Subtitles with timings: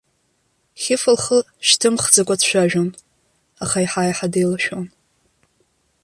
[0.81, 2.89] Хьыфа лхы шьҭымхӡакәа дцәажәон,
[3.63, 4.87] аха еиҳа-еиҳа деилашәон.